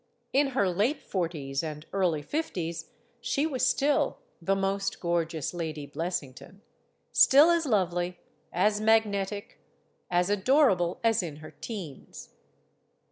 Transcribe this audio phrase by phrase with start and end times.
[0.33, 6.63] In her late forties and early fifties, she was still "the most gorgeous Lady Blessington,"
[7.11, 8.17] still as lovely,
[8.51, 9.57] as mag netic,
[10.09, 12.29] as adorable as in her teens.